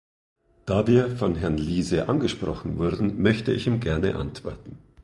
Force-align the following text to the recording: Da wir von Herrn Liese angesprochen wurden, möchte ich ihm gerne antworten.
Da 0.65 0.87
wir 0.87 1.15
von 1.15 1.35
Herrn 1.35 1.59
Liese 1.59 2.09
angesprochen 2.09 2.79
wurden, 2.79 3.21
möchte 3.21 3.53
ich 3.53 3.67
ihm 3.67 3.79
gerne 3.79 4.15
antworten. 4.15 4.79